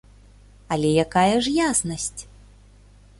[0.75, 2.21] Але якая ж яснасць?